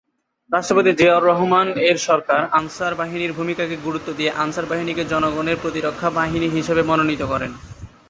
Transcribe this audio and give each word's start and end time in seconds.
রাষ্ট্রপতি 0.51 0.91
জিয়াউর 0.93 1.27
রহমান 1.29 1.67
এর 1.87 1.97
সরকার 2.07 2.41
আনসার 2.59 2.93
বাহিনীর 2.95 3.35
ভূমিকাকে 3.37 3.75
গুরুত্ব 3.77 4.09
দিয়ে 4.13 4.31
আনসার 4.43 4.65
বাহিনীকে 4.65 5.03
"জনগণের 5.05 5.57
প্রতিরক্ষা 5.63 6.09
বাহিনী" 6.17 6.47
হিসেবে 6.57 6.81
মনোনীত 6.89 7.21
করেন।। 7.31 7.51